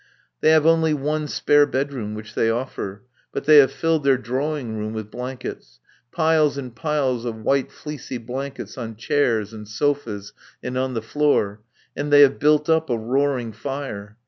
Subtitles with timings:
[0.39, 4.75] They have only one spare bedroom, which they offer; but they have filled their drawing
[4.75, 5.79] room with blankets;
[6.11, 10.33] piles and piles of white fleecy blankets on chairs and sofas
[10.63, 11.61] and on the floor.
[11.95, 14.17] And they have built up a roaring fire.